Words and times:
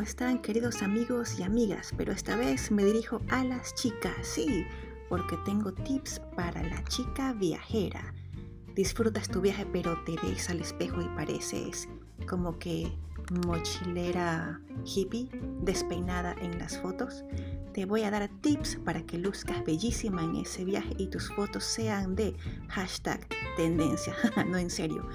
¿cómo 0.00 0.08
están 0.08 0.38
queridos 0.38 0.80
amigos 0.80 1.38
y 1.38 1.42
amigas? 1.42 1.92
Pero 1.94 2.10
esta 2.10 2.34
vez 2.34 2.70
me 2.70 2.86
dirijo 2.86 3.20
a 3.28 3.44
las 3.44 3.74
chicas, 3.74 4.16
sí, 4.22 4.64
porque 5.10 5.36
tengo 5.44 5.74
tips 5.74 6.22
para 6.34 6.62
la 6.62 6.82
chica 6.84 7.34
viajera. 7.34 8.14
Disfrutas 8.74 9.28
tu 9.28 9.42
viaje 9.42 9.66
pero 9.70 10.02
te 10.04 10.16
ves 10.22 10.48
al 10.48 10.60
espejo 10.60 11.02
y 11.02 11.08
pareces 11.16 11.86
como 12.26 12.58
que 12.58 12.90
mochilera 13.46 14.58
hippie 14.86 15.28
despeinada 15.60 16.34
en 16.40 16.58
las 16.58 16.78
fotos. 16.78 17.22
Te 17.74 17.84
voy 17.84 18.04
a 18.04 18.10
dar 18.10 18.26
tips 18.40 18.76
para 18.76 19.02
que 19.02 19.18
luzcas 19.18 19.62
bellísima 19.66 20.24
en 20.24 20.36
ese 20.36 20.64
viaje 20.64 20.94
y 20.96 21.08
tus 21.08 21.28
fotos 21.34 21.64
sean 21.64 22.16
de 22.16 22.34
hashtag 22.68 23.28
tendencia. 23.58 24.14
no 24.48 24.56
en 24.56 24.70
serio, 24.70 25.06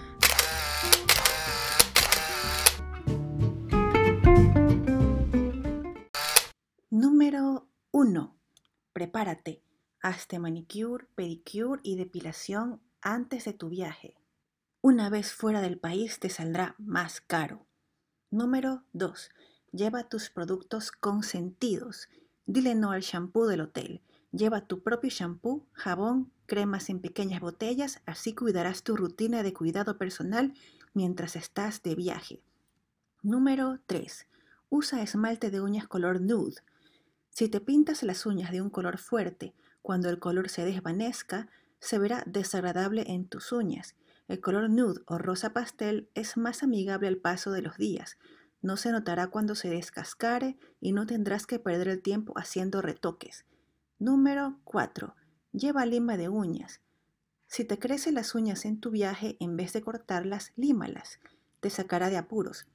Número 6.97 7.67
1. 7.91 8.37
Prepárate. 8.93 9.61
Hazte 10.01 10.39
manicure, 10.39 11.07
pedicure 11.13 11.81
y 11.83 11.97
depilación 11.97 12.79
antes 13.01 13.43
de 13.43 13.51
tu 13.51 13.67
viaje. 13.67 14.15
Una 14.79 15.09
vez 15.09 15.33
fuera 15.33 15.59
del 15.59 15.77
país 15.77 16.21
te 16.21 16.29
saldrá 16.29 16.73
más 16.77 17.19
caro. 17.19 17.67
Número 18.31 18.85
2. 18.93 19.29
Lleva 19.73 20.07
tus 20.07 20.29
productos 20.29 20.93
consentidos. 20.93 22.07
Dile 22.45 22.75
no 22.75 22.91
al 22.91 23.01
shampoo 23.01 23.47
del 23.47 23.59
hotel. 23.59 24.01
Lleva 24.31 24.65
tu 24.65 24.81
propio 24.81 25.09
shampoo, 25.09 25.67
jabón, 25.73 26.31
cremas 26.45 26.89
en 26.89 27.01
pequeñas 27.01 27.41
botellas, 27.41 28.01
así 28.05 28.33
cuidarás 28.33 28.83
tu 28.83 28.95
rutina 28.95 29.43
de 29.43 29.53
cuidado 29.53 29.97
personal 29.97 30.53
mientras 30.93 31.35
estás 31.35 31.83
de 31.83 31.93
viaje. 31.93 32.41
Número 33.21 33.81
3. 33.85 34.27
Usa 34.69 35.01
esmalte 35.01 35.51
de 35.51 35.59
uñas 35.59 35.89
color 35.89 36.21
nude. 36.21 36.61
Si 37.35 37.49
te 37.49 37.59
pintas 37.59 38.01
las 38.03 38.25
uñas 38.25 38.49
de 38.53 38.61
un 38.61 38.69
color 38.69 38.97
fuerte, 38.97 39.53
cuando 39.81 40.09
el 40.09 40.19
color 40.19 40.47
se 40.47 40.63
desvanezca, 40.63 41.49
se 41.81 41.99
verá 41.99 42.23
desagradable 42.25 43.03
en 43.07 43.27
tus 43.27 43.51
uñas. 43.51 43.97
El 44.29 44.39
color 44.39 44.69
nude 44.69 45.01
o 45.05 45.17
rosa 45.17 45.51
pastel 45.51 46.09
es 46.13 46.37
más 46.37 46.63
amigable 46.63 47.09
al 47.09 47.17
paso 47.17 47.51
de 47.51 47.61
los 47.61 47.75
días. 47.75 48.17
No 48.61 48.77
se 48.77 48.89
notará 48.93 49.27
cuando 49.27 49.53
se 49.55 49.69
descascare 49.69 50.57
y 50.79 50.93
no 50.93 51.05
tendrás 51.05 51.45
que 51.45 51.59
perder 51.59 51.89
el 51.89 52.01
tiempo 52.01 52.31
haciendo 52.37 52.81
retoques. 52.81 53.43
Número 53.99 54.61
4. 54.63 55.13
Lleva 55.51 55.85
lima 55.85 56.15
de 56.15 56.29
uñas. 56.29 56.79
Si 57.47 57.65
te 57.65 57.77
crecen 57.77 58.15
las 58.15 58.33
uñas 58.33 58.63
en 58.63 58.79
tu 58.79 58.91
viaje, 58.91 59.35
en 59.41 59.57
vez 59.57 59.73
de 59.73 59.81
cortarlas, 59.81 60.53
límalas. 60.55 61.19
Te 61.59 61.69
sacará 61.69 62.09
de 62.09 62.15
apuros. 62.15 62.69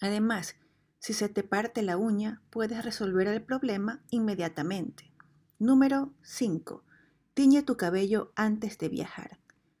Además, 0.00 0.56
si 0.98 1.12
se 1.12 1.28
te 1.28 1.42
parte 1.42 1.82
la 1.82 1.96
uña, 1.96 2.42
puedes 2.50 2.84
resolver 2.84 3.28
el 3.28 3.42
problema 3.42 4.02
inmediatamente. 4.10 5.12
Número 5.58 6.12
5. 6.22 6.82
Tiñe 7.34 7.62
tu 7.62 7.76
cabello 7.76 8.32
antes 8.34 8.78
de 8.78 8.88
viajar. 8.88 9.38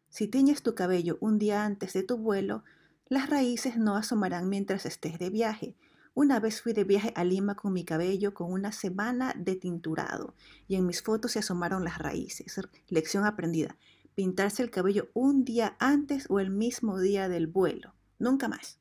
Si 0.08 0.28
tiñes 0.28 0.62
tu 0.62 0.74
cabello 0.74 1.18
un 1.20 1.38
día 1.38 1.64
antes 1.64 1.92
de 1.92 2.02
tu 2.04 2.18
vuelo, 2.18 2.62
las 3.08 3.30
raíces 3.30 3.76
no 3.76 3.96
asomarán 3.96 4.48
mientras 4.48 4.86
estés 4.86 5.18
de 5.18 5.30
viaje. 5.30 5.76
Una 6.14 6.40
vez 6.40 6.62
fui 6.62 6.72
de 6.72 6.84
viaje 6.84 7.12
a 7.16 7.24
Lima 7.24 7.56
con 7.56 7.72
mi 7.72 7.84
cabello 7.84 8.34
con 8.34 8.52
una 8.52 8.72
semana 8.72 9.34
de 9.36 9.56
tinturado 9.56 10.34
y 10.66 10.76
en 10.76 10.86
mis 10.86 11.02
fotos 11.02 11.32
se 11.32 11.40
asomaron 11.40 11.84
las 11.84 11.98
raíces. 11.98 12.60
Lección 12.88 13.24
aprendida. 13.24 13.76
Pintarse 14.14 14.62
el 14.62 14.70
cabello 14.70 15.08
un 15.14 15.44
día 15.44 15.76
antes 15.78 16.26
o 16.28 16.40
el 16.40 16.50
mismo 16.50 16.98
día 16.98 17.28
del 17.28 17.46
vuelo. 17.46 17.94
Nunca 18.18 18.48
más. 18.48 18.80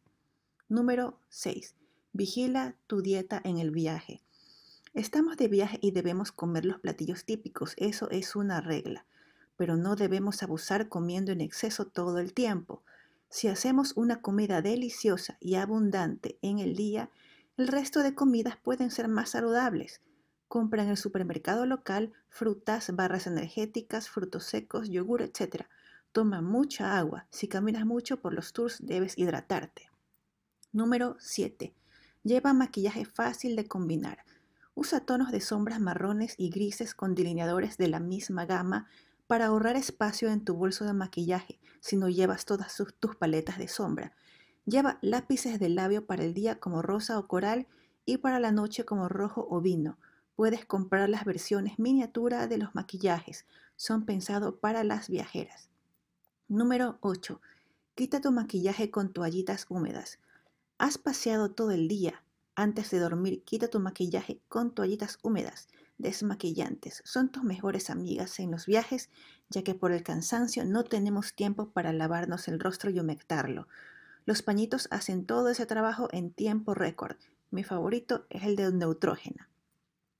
Número 0.67 1.19
6. 1.29 1.76
Vigila 2.17 2.73
tu 2.87 3.03
dieta 3.03 3.39
en 3.43 3.59
el 3.59 3.69
viaje. 3.69 4.23
Estamos 4.95 5.37
de 5.37 5.47
viaje 5.47 5.77
y 5.83 5.91
debemos 5.91 6.31
comer 6.31 6.65
los 6.65 6.79
platillos 6.79 7.25
típicos, 7.25 7.75
eso 7.77 8.09
es 8.09 8.35
una 8.35 8.59
regla, 8.59 9.05
pero 9.55 9.77
no 9.77 9.95
debemos 9.95 10.41
abusar 10.41 10.89
comiendo 10.89 11.31
en 11.31 11.41
exceso 11.41 11.85
todo 11.85 12.17
el 12.17 12.33
tiempo. 12.33 12.81
Si 13.29 13.49
hacemos 13.49 13.93
una 13.95 14.19
comida 14.19 14.63
deliciosa 14.63 15.37
y 15.39 15.57
abundante 15.57 16.39
en 16.41 16.57
el 16.57 16.75
día, 16.75 17.11
el 17.55 17.67
resto 17.67 18.01
de 18.01 18.15
comidas 18.15 18.57
pueden 18.57 18.89
ser 18.89 19.09
más 19.09 19.29
saludables. 19.29 20.01
Compra 20.47 20.81
en 20.81 20.89
el 20.89 20.97
supermercado 20.97 21.67
local 21.67 22.13
frutas, 22.29 22.95
barras 22.95 23.27
energéticas, 23.27 24.09
frutos 24.09 24.43
secos, 24.45 24.89
yogur, 24.89 25.21
etc. 25.21 25.67
Toma 26.11 26.41
mucha 26.41 26.97
agua. 26.97 27.27
Si 27.29 27.47
caminas 27.47 27.85
mucho 27.85 28.19
por 28.19 28.33
los 28.33 28.53
tours 28.53 28.83
debes 28.83 29.19
hidratarte. 29.19 29.91
Número 30.73 31.15
7. 31.19 31.75
Lleva 32.27 32.51
maquillaje 32.51 33.05
fácil 33.05 33.55
de 33.55 33.69
combinar. 33.69 34.25
Usa 34.75 34.99
tonos 34.99 35.31
de 35.31 35.39
sombras 35.39 35.79
marrones 35.79 36.35
y 36.37 36.49
grises 36.49 36.93
con 36.93 37.15
delineadores 37.15 37.77
de 37.77 37.87
la 37.87 38.01
misma 38.01 38.45
gama 38.45 38.89
para 39.27 39.45
ahorrar 39.45 39.77
espacio 39.77 40.29
en 40.29 40.43
tu 40.43 40.53
bolso 40.53 40.83
de 40.83 40.91
maquillaje 40.91 41.57
si 41.79 41.95
no 41.95 42.09
llevas 42.09 42.43
todas 42.43 42.83
tus 42.99 43.15
paletas 43.15 43.57
de 43.57 43.69
sombra. 43.69 44.11
Lleva 44.65 44.99
lápices 45.01 45.57
de 45.57 45.69
labio 45.69 46.05
para 46.05 46.25
el 46.25 46.33
día 46.33 46.59
como 46.59 46.81
rosa 46.81 47.17
o 47.17 47.29
coral 47.29 47.65
y 48.05 48.17
para 48.17 48.41
la 48.41 48.51
noche 48.51 48.83
como 48.83 49.07
rojo 49.07 49.47
o 49.49 49.61
vino. 49.61 49.97
Puedes 50.35 50.65
comprar 50.65 51.07
las 51.07 51.23
versiones 51.23 51.79
miniatura 51.79 52.45
de 52.47 52.57
los 52.57 52.75
maquillajes. 52.75 53.45
Son 53.77 54.03
pensados 54.03 54.55
para 54.59 54.83
las 54.83 55.07
viajeras. 55.07 55.69
Número 56.49 56.97
8. 56.99 57.39
Quita 57.95 58.19
tu 58.19 58.33
maquillaje 58.33 58.91
con 58.91 59.13
toallitas 59.13 59.65
húmedas. 59.69 60.19
Has 60.79 60.99
paseado 60.99 61.49
todo 61.49 61.71
el 61.71 61.87
día. 61.87 62.23
Antes 62.53 62.91
de 62.91 62.99
dormir, 62.99 63.43
quita 63.43 63.67
tu 63.67 63.79
maquillaje 63.79 64.41
con 64.47 64.75
toallitas 64.75 65.17
húmedas, 65.23 65.69
desmaquillantes. 65.97 67.01
Son 67.03 67.29
tus 67.29 67.43
mejores 67.43 67.89
amigas 67.89 68.39
en 68.39 68.51
los 68.51 68.67
viajes, 68.67 69.09
ya 69.49 69.63
que 69.63 69.73
por 69.73 69.91
el 69.91 70.03
cansancio 70.03 70.65
no 70.65 70.83
tenemos 70.83 71.33
tiempo 71.33 71.71
para 71.71 71.93
lavarnos 71.93 72.47
el 72.47 72.59
rostro 72.59 72.91
y 72.91 72.99
humectarlo. 72.99 73.67
Los 74.25 74.43
pañitos 74.43 74.87
hacen 74.91 75.25
todo 75.25 75.49
ese 75.49 75.65
trabajo 75.65 76.09
en 76.11 76.31
tiempo 76.31 76.75
récord. 76.75 77.17
Mi 77.49 77.63
favorito 77.63 78.27
es 78.29 78.43
el 78.43 78.55
de 78.55 78.71
neutrógena. 78.71 79.49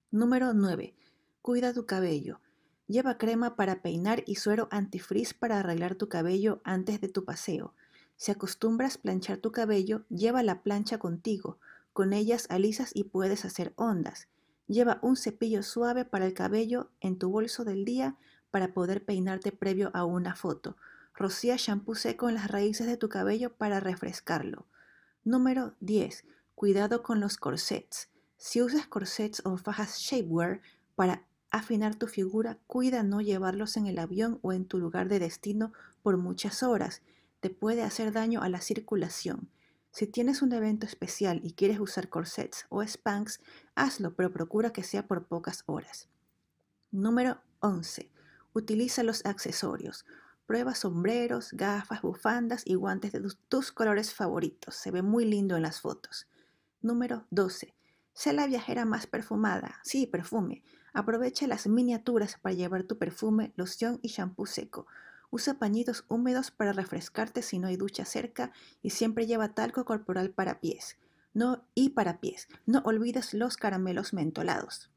Número 0.09 0.55
9. 0.55 0.95
Cuida 1.43 1.71
tu 1.71 1.85
cabello. 1.85 2.41
Lleva 2.87 3.19
crema 3.19 3.55
para 3.55 3.83
peinar 3.83 4.23
y 4.25 4.35
suero 4.35 4.69
antifrizz 4.71 5.35
para 5.35 5.59
arreglar 5.59 5.93
tu 5.93 6.09
cabello 6.09 6.61
antes 6.63 6.99
de 6.99 7.09
tu 7.09 7.25
paseo. 7.25 7.75
Si 8.17 8.31
acostumbras 8.31 8.97
planchar 8.97 9.37
tu 9.37 9.51
cabello, 9.51 10.03
lleva 10.09 10.41
la 10.41 10.63
plancha 10.63 10.97
contigo. 10.97 11.59
Con 11.93 12.13
ellas 12.13 12.47
alisas 12.49 12.91
y 12.95 13.05
puedes 13.05 13.45
hacer 13.45 13.73
ondas. 13.75 14.27
Lleva 14.67 14.99
un 15.03 15.15
cepillo 15.15 15.61
suave 15.61 16.03
para 16.03 16.25
el 16.25 16.33
cabello 16.33 16.89
en 16.99 17.19
tu 17.19 17.29
bolso 17.29 17.63
del 17.63 17.85
día 17.85 18.17
para 18.49 18.73
poder 18.73 19.05
peinarte 19.05 19.51
previo 19.51 19.91
a 19.93 20.03
una 20.03 20.35
foto. 20.35 20.77
Rocía 21.13 21.55
shampoo 21.57 21.93
seco 21.93 22.27
en 22.27 22.35
las 22.35 22.49
raíces 22.49 22.87
de 22.87 22.97
tu 22.97 23.07
cabello 23.07 23.53
para 23.53 23.79
refrescarlo. 23.79 24.65
Número 25.23 25.75
10. 25.79 26.25
Cuidado 26.55 27.03
con 27.03 27.19
los 27.19 27.37
corsets. 27.37 28.09
Si 28.35 28.61
usas 28.63 28.87
corsets 28.87 29.43
o 29.45 29.57
fajas 29.57 29.99
shapewear 29.99 30.61
para 30.95 31.23
afinar 31.51 31.95
tu 31.95 32.07
figura, 32.07 32.57
cuida 32.65 33.03
no 33.03 33.21
llevarlos 33.21 33.77
en 33.77 33.85
el 33.85 33.99
avión 33.99 34.39
o 34.41 34.53
en 34.53 34.65
tu 34.65 34.79
lugar 34.79 35.07
de 35.07 35.19
destino 35.19 35.71
por 36.01 36.17
muchas 36.17 36.63
horas 36.63 37.03
puede 37.49 37.83
hacer 37.83 38.11
daño 38.11 38.41
a 38.41 38.49
la 38.49 38.61
circulación. 38.61 39.49
Si 39.91 40.05
tienes 40.05 40.41
un 40.41 40.53
evento 40.53 40.85
especial 40.85 41.39
y 41.43 41.53
quieres 41.53 41.79
usar 41.79 42.09
corsets 42.09 42.65
o 42.69 42.83
spanks, 42.83 43.39
hazlo, 43.75 44.15
pero 44.15 44.31
procura 44.31 44.71
que 44.71 44.83
sea 44.83 45.07
por 45.07 45.25
pocas 45.25 45.63
horas. 45.65 46.07
Número 46.91 47.41
11. 47.59 48.11
Utiliza 48.53 49.03
los 49.03 49.25
accesorios. 49.25 50.05
Prueba 50.45 50.75
sombreros, 50.75 51.51
gafas, 51.51 52.01
bufandas 52.01 52.61
y 52.65 52.75
guantes 52.75 53.11
de 53.11 53.21
tus, 53.49 53.71
colores 53.71 54.13
favoritos. 54.13 54.75
Se 54.75 54.91
ve 54.91 55.01
muy 55.01 55.25
lindo 55.25 55.55
en 55.55 55.63
las 55.63 55.81
fotos. 55.81 56.27
Número 56.81 57.25
12. 57.31 57.73
Sé 58.13 58.33
la 58.33 58.47
viajera 58.47 58.85
más 58.85 59.07
perfumada. 59.07 59.79
Sí, 59.83 60.07
perfume. 60.07 60.63
Aprovecha 60.93 61.47
las 61.47 61.67
miniaturas 61.67 62.37
para 62.41 62.55
llevar 62.55 62.83
tu 62.83 62.97
perfume, 62.97 63.51
loción 63.55 63.99
y 64.01 64.07
shampoo 64.07 64.45
seco. 64.45 64.87
Usa 65.29 65.59
pañitos 65.59 66.05
húmedos 66.07 66.51
para 66.51 66.73
refrescarte 66.73 67.41
si 67.41 67.59
no 67.59 67.67
hay 67.67 67.75
ducha 67.75 68.05
cerca 68.05 68.51
y 68.81 68.91
siempre 68.91 69.27
lleva 69.27 69.53
talco 69.53 69.83
corporal 69.83 70.31
para 70.31 70.61
pies. 70.61 70.97
No 71.33 71.67
y 71.75 71.89
para 71.89 72.19
pies. 72.19 72.47
No 72.65 72.81
olvides 72.85 73.33
los 73.33 73.57
caramelos 73.57 74.13
mentolados. 74.13 74.89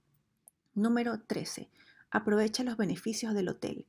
Número 0.75 1.21
13. 1.21 1.69
Aprovecha 2.11 2.63
los 2.63 2.77
beneficios 2.77 3.35
del 3.35 3.49
hotel. 3.49 3.87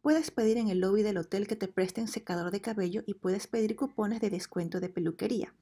Puedes 0.00 0.30
pedir 0.30 0.56
en 0.56 0.68
el 0.68 0.80
lobby 0.80 1.02
del 1.02 1.18
hotel 1.18 1.46
que 1.46 1.56
te 1.56 1.68
presten 1.68 2.08
secador 2.08 2.50
de 2.50 2.60
cabello 2.60 3.02
y 3.04 3.14
puedes 3.14 3.46
pedir 3.46 3.76
cupones 3.76 4.20
de 4.20 4.30
descuento 4.30 4.80
de 4.80 4.88
peluquería. 4.88 5.54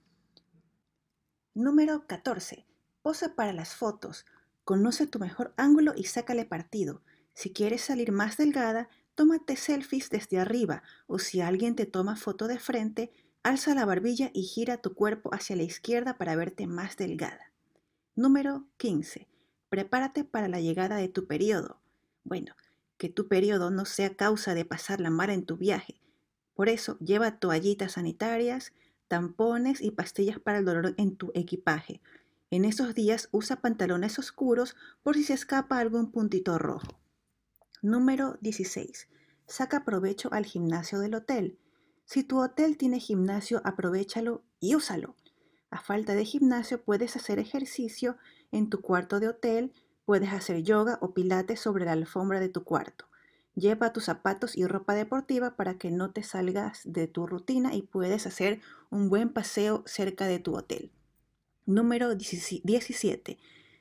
Número 1.55 2.07
14. 2.07 2.67
Posa 3.03 3.35
para 3.35 3.53
las 3.53 3.75
fotos. 3.75 4.27
Conoce 4.63 5.07
tu 5.07 5.19
mejor 5.19 5.55
ángulo 5.57 5.93
y 5.97 6.05
sácale 6.05 6.45
partido. 6.45 7.03
Si 7.35 7.53
quieres 7.53 7.81
salir 7.81 8.13
más 8.13 8.37
delgada, 8.37 8.89
tómate 9.19 9.57
selfies 9.57 10.11
desde 10.11 10.39
arriba 10.39 10.85
o 11.09 11.19
si 11.19 11.41
alguien 11.41 11.75
te 11.75 11.87
toma 11.87 12.15
foto 12.15 12.47
de 12.47 12.61
frente, 12.61 13.11
Alza 13.43 13.75
la 13.75 13.85
barbilla 13.85 14.31
y 14.33 14.45
gira 14.45 14.77
tu 14.77 14.95
cuerpo 14.95 15.35
hacia 15.35 15.57
la 15.57 15.65
izquierda 15.65 16.17
para 16.19 16.37
verte 16.37 16.69
más 16.69 16.97
delgada. 16.97 17.51
Número 18.15 18.69
15. 18.77 19.27
Prepárate 19.71 20.23
para 20.23 20.47
la 20.47 20.61
llegada 20.61 20.99
de 20.99 21.09
tu 21.09 21.27
periodo. 21.27 21.81
Bueno, 22.23 22.55
que 22.97 23.09
tu 23.09 23.27
periodo 23.27 23.73
no 23.73 23.87
sea 23.87 24.15
causa 24.15 24.55
de 24.55 24.65
pasar 24.65 25.01
la 25.01 25.11
mar 25.11 25.31
en 25.31 25.45
tu 25.45 25.57
viaje. 25.57 26.01
Por 26.55 26.69
eso, 26.69 26.97
lleva 27.01 27.41
toallitas 27.41 27.93
sanitarias, 27.93 28.73
tampones 29.09 29.81
y 29.81 29.91
pastillas 29.91 30.39
para 30.39 30.59
el 30.59 30.65
dolor 30.65 30.95
en 30.97 31.17
tu 31.17 31.33
equipaje. 31.35 32.01
En 32.53 32.65
esos 32.65 32.95
días 32.95 33.31
usa 33.33 33.57
pantalones 33.57 34.17
oscuros 34.21 34.77
por 35.03 35.17
si 35.17 35.25
se 35.25 35.35
escapa 35.35 35.81
algún 35.81 36.13
puntito 36.13 36.57
rojo. 36.57 37.01
Número 37.83 38.37
16. 38.41 39.07
Saca 39.47 39.85
provecho 39.85 40.31
al 40.33 40.45
gimnasio 40.45 40.99
del 40.99 41.15
hotel. 41.15 41.61
Si 42.07 42.25
tu 42.25 42.41
hotel 42.41 42.77
tiene 42.77 42.99
gimnasio, 42.99 43.61
aprovechalo 43.63 44.43
y 44.59 44.75
úsalo. 44.75 45.15
A 45.71 45.79
falta 45.81 46.17
de 46.17 46.25
gimnasio 46.25 46.83
puedes 46.83 47.15
hacer 47.15 47.39
ejercicio 47.39 48.17
en 48.51 48.69
tu 48.69 48.81
cuarto 48.81 49.21
de 49.21 49.29
hotel, 49.29 49.73
puedes 50.05 50.33
hacer 50.33 50.65
yoga 50.65 50.99
o 51.01 51.15
pilates 51.15 51.61
sobre 51.61 51.85
la 51.85 51.93
alfombra 51.93 52.41
de 52.41 52.49
tu 52.49 52.65
cuarto. 52.65 53.05
Lleva 53.55 53.93
tus 53.93 54.07
zapatos 54.07 54.57
y 54.57 54.67
ropa 54.67 54.95
deportiva 54.95 55.55
para 55.55 55.79
que 55.79 55.93
no 55.93 56.11
te 56.11 56.25
salgas 56.25 56.81
de 56.85 57.07
tu 57.07 57.29
rutina 57.29 57.77
y 57.77 57.83
puedes 57.83 58.27
hacer 58.27 58.61
un 58.91 59.09
buen 59.09 59.33
paseo 59.33 59.85
cerca 59.87 60.27
de 60.27 60.41
tu 60.41 60.57
hotel. 60.57 60.91
Número 61.65 62.17
17. 62.17 63.39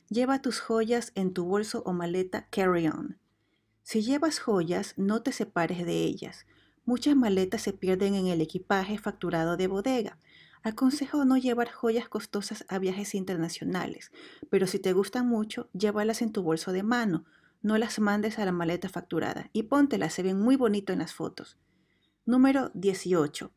Lleva 0.09 0.41
tus 0.43 0.59
joyas 0.59 1.11
en 1.15 1.33
tu 1.33 1.45
bolso 1.45 1.81
o 1.83 1.93
maleta 1.93 2.47
carry-on. 2.51 3.17
Si 3.87 4.01
llevas 4.01 4.39
joyas, 4.39 4.95
no 4.97 5.23
te 5.23 5.31
separes 5.31 5.85
de 5.85 6.03
ellas. 6.03 6.45
Muchas 6.83 7.15
maletas 7.15 7.61
se 7.61 7.71
pierden 7.71 8.15
en 8.15 8.27
el 8.27 8.41
equipaje 8.41 8.97
facturado 8.97 9.55
de 9.55 9.67
bodega. 9.67 10.19
Aconsejo 10.61 11.23
no 11.23 11.37
llevar 11.37 11.71
joyas 11.71 12.09
costosas 12.09 12.65
a 12.67 12.79
viajes 12.79 13.15
internacionales, 13.15 14.11
pero 14.49 14.67
si 14.67 14.77
te 14.79 14.91
gustan 14.91 15.29
mucho, 15.29 15.69
llévalas 15.71 16.21
en 16.21 16.33
tu 16.33 16.43
bolso 16.43 16.73
de 16.73 16.83
mano, 16.83 17.23
no 17.61 17.77
las 17.77 17.97
mandes 17.99 18.39
a 18.39 18.43
la 18.43 18.51
maleta 18.51 18.89
facturada 18.89 19.49
y 19.53 19.63
póntelas, 19.63 20.13
se 20.13 20.21
ven 20.21 20.37
muy 20.37 20.57
bonito 20.57 20.91
en 20.91 20.99
las 20.99 21.13
fotos. 21.13 21.57
Número 22.25 22.71
18. 22.73 23.53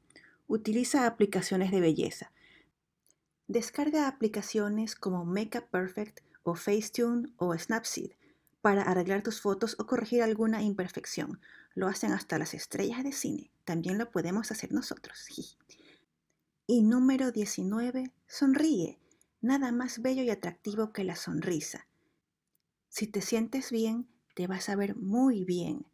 Utiliza 0.46 1.08
aplicaciones 1.08 1.72
de 1.72 1.80
belleza. 1.80 2.30
Descarga 3.48 4.06
aplicaciones 4.06 4.94
como 4.94 5.24
Makeup 5.24 5.68
Perfect 5.72 6.20
o 6.44 6.54
Facetune 6.54 7.32
o 7.36 7.52
Snapseed 7.58 8.12
para 8.60 8.82
arreglar 8.82 9.22
tus 9.22 9.40
fotos 9.40 9.76
o 9.78 9.86
corregir 9.86 10.22
alguna 10.22 10.62
imperfección. 10.62 11.40
Lo 11.74 11.88
hacen 11.88 12.12
hasta 12.12 12.38
las 12.38 12.54
estrellas 12.54 13.04
de 13.04 13.12
cine. 13.12 13.50
También 13.64 13.98
lo 13.98 14.10
podemos 14.10 14.50
hacer 14.50 14.72
nosotros. 14.72 15.26
Y 16.66 16.82
número 16.82 17.32
19, 17.32 18.12
sonríe. 18.26 18.98
Nada 19.40 19.72
más 19.72 20.02
bello 20.02 20.22
y 20.22 20.30
atractivo 20.30 20.92
que 20.92 21.04
la 21.04 21.16
sonrisa. 21.16 21.86
Si 22.88 23.06
te 23.06 23.20
sientes 23.20 23.70
bien, 23.70 24.08
te 24.34 24.46
vas 24.46 24.68
a 24.68 24.76
ver 24.76 24.96
muy 24.96 25.44
bien. 25.44 25.86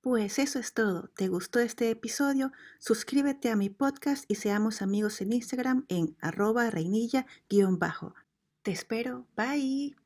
Pues 0.00 0.38
eso 0.38 0.58
es 0.58 0.72
todo. 0.72 1.08
¿Te 1.16 1.28
gustó 1.28 1.58
este 1.58 1.90
episodio? 1.90 2.52
Suscríbete 2.78 3.50
a 3.50 3.56
mi 3.56 3.70
podcast 3.70 4.24
y 4.28 4.36
seamos 4.36 4.82
amigos 4.82 5.20
en 5.20 5.32
Instagram 5.32 5.84
en 5.88 6.16
arroba 6.20 6.70
reinilla-bajo. 6.70 8.14
Te 8.62 8.70
espero. 8.70 9.26
Bye. 9.36 9.96